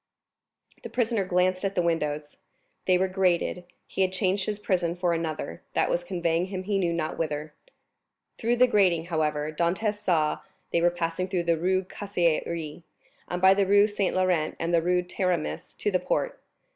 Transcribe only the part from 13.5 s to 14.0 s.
the Rue